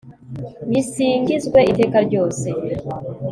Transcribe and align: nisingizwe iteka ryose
nisingizwe 0.69 1.59
iteka 1.71 1.97
ryose 2.07 2.47